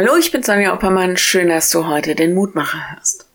Hallo, 0.00 0.14
ich 0.14 0.30
bin 0.30 0.44
Sonja 0.44 0.74
Oppermann. 0.74 1.16
Schön, 1.16 1.48
dass 1.48 1.70
du 1.70 1.88
heute 1.88 2.14
den 2.14 2.32
Mutmacher 2.32 2.92
hörst. 2.92 3.26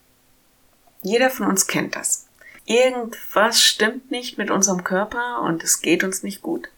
Jeder 1.02 1.28
von 1.28 1.46
uns 1.46 1.66
kennt 1.66 1.94
das. 1.94 2.26
Irgendwas 2.64 3.62
stimmt 3.62 4.10
nicht 4.10 4.38
mit 4.38 4.50
unserem 4.50 4.82
Körper 4.82 5.42
und 5.42 5.62
es 5.62 5.82
geht 5.82 6.04
uns 6.04 6.22
nicht 6.22 6.40
gut. 6.40 6.70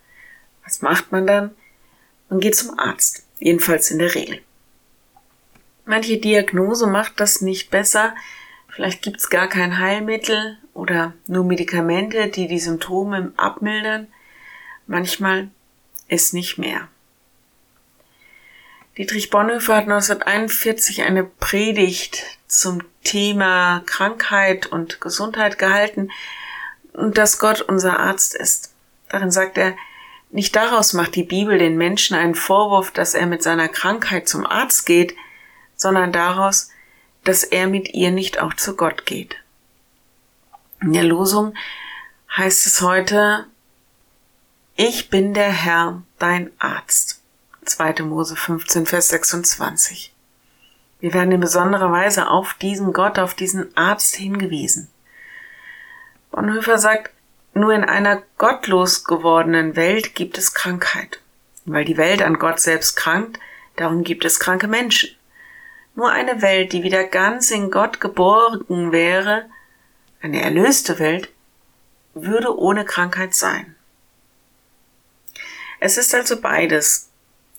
Was 0.65 0.83
macht 0.83 1.13
man 1.13 1.25
dann? 1.25 1.55
Man 2.29 2.41
geht 2.41 2.57
zum 2.57 2.77
Arzt. 2.77 3.23
Jedenfalls 3.39 3.93
in 3.93 4.01
der 4.01 4.13
Regel. 4.17 4.41
Manche 5.85 6.19
Diagnose 6.19 6.89
macht 6.89 7.21
das 7.21 7.41
nicht 7.41 7.71
besser. 7.71 8.17
Vielleicht 8.69 9.03
gibt 9.03 9.21
es 9.21 9.31
gar 9.31 9.49
kein 9.49 9.79
Heilmittel 9.79 10.59
oder 10.75 11.13
nur 11.29 11.45
Medikamente, 11.45 12.27
die 12.27 12.49
die 12.49 12.59
Symptome 12.59 13.33
abmildern. 13.37 14.09
Manchmal 14.89 15.47
ist 16.09 16.35
nicht 16.35 16.59
mehr. 16.59 16.89
Dietrich 18.99 19.29
Bonhoeffer 19.29 19.77
hat 19.77 19.83
1941 19.85 21.03
eine 21.03 21.23
Predigt 21.23 22.23
zum 22.49 22.83
Thema 23.05 23.83
Krankheit 23.85 24.67
und 24.67 25.03
Gesundheit 25.03 25.59
gehalten 25.59 26.11
und 26.95 27.19
dass 27.19 27.39
Gott 27.39 27.61
unser 27.61 28.01
Arzt 28.01 28.35
ist. 28.35 28.73
Darin 29.11 29.31
sagt 29.31 29.59
er, 29.59 29.77
nicht 30.31 30.57
daraus 30.57 30.95
macht 30.95 31.15
die 31.15 31.25
Bibel 31.25 31.59
den 31.59 31.77
Menschen 31.77 32.17
einen 32.17 32.35
Vorwurf, 32.35 32.91
dass 32.91 33.13
er 33.13 33.27
mit 33.27 33.43
seiner 33.43 33.69
Krankheit 33.69 34.31
zum 34.31 34.47
Arzt 34.47 34.87
geht, 34.87 35.15
sondern 35.77 36.11
daraus, 36.11 36.71
dass 37.23 37.45
er 37.45 37.67
mit 37.67 37.93
ihr 37.93 38.11
nicht 38.11 38.41
auch 38.41 38.55
zu 38.55 38.77
Gott 38.77 39.05
geht. 39.05 39.37
In 40.81 40.95
der 40.95 41.05
Losung 41.05 41.55
heißt 42.35 42.67
es 42.67 42.81
heute, 42.81 43.47
ich 44.75 45.11
bin 45.11 45.35
der 45.35 45.53
Herr, 45.53 46.03
dein 46.19 46.51
Arzt. 46.59 47.16
2. 47.67 48.03
Mose 48.03 48.37
15, 48.37 48.87
Vers 48.87 49.09
26. 49.09 50.15
Wir 51.01 51.13
werden 51.13 51.33
in 51.33 51.41
besonderer 51.41 51.91
Weise 51.91 52.29
auf 52.29 52.55
diesen 52.55 52.93
Gott, 52.93 53.19
auf 53.19 53.35
diesen 53.35 53.77
Arzt 53.77 54.15
hingewiesen. 54.17 54.89
Bonhoeffer 56.31 56.79
sagt, 56.79 57.13
nur 57.55 57.73
in 57.73 57.85
einer 57.85 58.23
gottlos 58.39 59.05
gewordenen 59.05 59.77
Welt 59.77 60.15
gibt 60.15 60.39
es 60.39 60.55
Krankheit. 60.55 61.21
Weil 61.65 61.85
die 61.85 61.97
Welt 61.97 62.23
an 62.23 62.39
Gott 62.39 62.61
selbst 62.61 62.97
krankt, 62.97 63.41
darum 63.77 64.05
gibt 64.05 64.25
es 64.25 64.41
kranke 64.41 64.69
Menschen. 64.69 65.11
Nur 65.95 66.11
eine 66.11 66.43
Welt, 66.43 66.73
die 66.73 66.83
wieder 66.83 67.05
ganz 67.05 67.51
in 67.51 67.71
Gott 67.71 68.01
geborgen 68.01 68.93
wäre, 68.93 69.47
eine 70.21 70.43
erlöste 70.43 70.99
Welt, 70.99 71.31
würde 72.15 72.57
ohne 72.59 72.85
Krankheit 72.85 73.35
sein. 73.35 73.75
Es 75.81 75.97
ist 75.97 76.15
also 76.15 76.41
beides, 76.41 77.06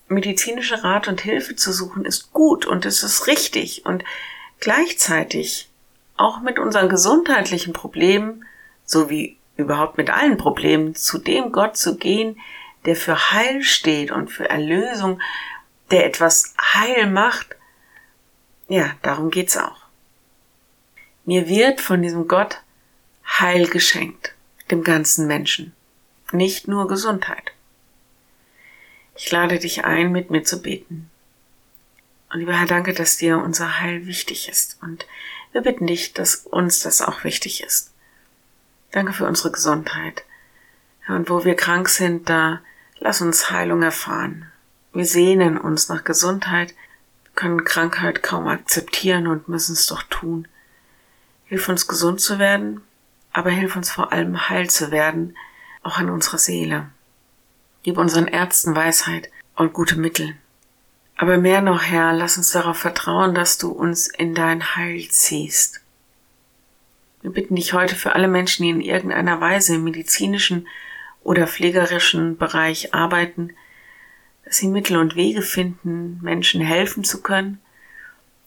medizinische 0.08 0.84
Rat 0.84 1.08
und 1.08 1.22
Hilfe 1.22 1.56
zu 1.56 1.72
suchen, 1.72 2.06
ist 2.06 2.32
gut 2.32 2.66
und 2.66 2.86
es 2.86 3.04
ist 3.04 3.28
richtig 3.28 3.86
und 3.86 4.04
gleichzeitig 4.60 5.70
auch 6.16 6.42
mit 6.42 6.60
unseren 6.60 6.90
gesundheitlichen 6.90 7.74
Problemen 7.74 8.46
sowie 8.86 9.38
überhaupt 9.56 9.98
mit 9.98 10.10
allen 10.10 10.38
Problemen 10.38 10.96
zu 10.96 11.18
dem 11.18 11.52
Gott 11.52 11.78
zu 11.78 11.98
gehen, 11.98 12.40
der 12.86 12.96
für 12.96 13.32
Heil 13.32 13.64
steht 13.64 14.12
und 14.12 14.30
für 14.30 14.50
Erlösung, 14.50 15.20
der 15.92 16.06
etwas 16.06 16.54
Heil 16.74 17.08
macht. 17.08 17.56
Ja, 18.68 18.92
darum 19.02 19.30
geht's 19.30 19.58
auch. 19.58 19.82
Mir 21.26 21.48
wird 21.48 21.82
von 21.82 22.02
diesem 22.02 22.28
Gott 22.28 22.62
Heil 23.26 23.68
geschenkt, 23.68 24.34
dem 24.72 24.84
ganzen 24.84 25.28
Menschen, 25.28 25.74
nicht 26.32 26.68
nur 26.68 26.88
Gesundheit. 26.88 27.52
Ich 29.18 29.32
lade 29.32 29.58
dich 29.58 29.84
ein, 29.84 30.12
mit 30.12 30.30
mir 30.30 30.44
zu 30.44 30.62
beten. 30.62 31.10
Und 32.32 32.40
lieber 32.40 32.54
Herr, 32.54 32.68
danke, 32.68 32.94
dass 32.94 33.18
dir 33.18 33.40
unser 33.40 33.80
Heil 33.80 34.06
wichtig 34.06 34.48
ist. 34.48 34.78
Und 34.82 35.08
wir 35.52 35.62
bitten 35.62 35.88
dich, 35.88 36.14
dass 36.14 36.36
uns 36.36 36.82
das 36.82 37.02
auch 37.02 37.24
wichtig 37.24 37.64
ist. 37.64 37.92
Danke 38.92 39.14
für 39.14 39.26
unsere 39.26 39.52
Gesundheit. 39.52 40.24
Ja, 41.08 41.16
und 41.16 41.32
wo 41.32 41.44
wir 41.44 41.56
krank 41.56 41.90
sind, 41.90 42.30
da 42.30 42.62
lass 43.00 43.22
uns 43.22 43.50
Heilung 43.50 43.82
erfahren. 43.82 44.52
Wir 44.94 45.06
sehnen 45.06 45.58
uns 45.58 45.90
nach 45.90 46.04
Gesundheit, 46.04 46.76
können 47.34 47.66
Krankheit 47.66 48.22
kaum 48.22 48.48
akzeptieren 48.48 49.26
und 49.26 49.48
müssen 49.48 49.74
es 49.74 49.88
doch 49.88 50.04
tun. 50.04 50.48
Hilf 51.46 51.70
uns 51.70 51.88
gesund 51.88 52.22
zu 52.22 52.38
werden, 52.38 52.82
aber 53.34 53.50
hilf 53.50 53.76
uns 53.76 53.90
vor 53.90 54.12
allem 54.12 54.50
heil 54.50 54.70
zu 54.70 54.92
werden, 54.92 55.36
auch 55.82 55.98
an 55.98 56.10
unserer 56.10 56.38
Seele. 56.38 56.90
Gib 57.88 57.98
unseren 57.98 58.28
Ärzten 58.28 58.76
Weisheit 58.76 59.32
und 59.56 59.72
gute 59.72 59.96
Mittel. 59.96 60.36
Aber 61.16 61.38
mehr 61.38 61.62
noch, 61.62 61.84
Herr, 61.84 62.12
lass 62.12 62.38
uns 62.38 62.52
darauf 62.52 62.76
vertrauen, 62.76 63.34
dass 63.34 63.58
du 63.58 63.72
uns 63.72 64.08
in 64.08 64.36
dein 64.36 64.76
Heil 64.76 65.08
ziehst. 65.08 65.80
Wir 67.22 67.32
bitten 67.32 67.56
dich 67.56 67.72
heute 67.72 67.96
für 67.96 68.14
alle 68.14 68.28
Menschen, 68.28 68.64
die 68.64 68.72
in 68.72 68.82
irgendeiner 68.82 69.40
Weise 69.40 69.76
im 69.76 69.86
medizinischen 69.86 70.68
oder 71.24 71.48
pflegerischen 71.48 72.38
Bereich 72.38 72.94
arbeiten, 72.94 73.54
dass 74.44 74.58
sie 74.58 74.68
Mittel 74.68 74.98
und 74.98 75.16
Wege 75.16 75.42
finden, 75.42 76.20
Menschen 76.22 76.60
helfen 76.60 77.06
zu 77.06 77.22
können, 77.22 77.62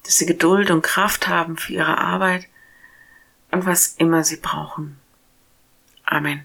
dass 0.04 0.18
sie 0.18 0.26
Geduld 0.26 0.70
und 0.70 0.82
Kraft 0.82 1.28
haben 1.28 1.56
für 1.56 1.72
ihre 1.72 1.96
Arbeit 1.96 2.46
und 3.52 3.64
was 3.64 3.94
immer 3.96 4.22
sie 4.22 4.36
brauchen. 4.36 4.98
Amen. 6.04 6.44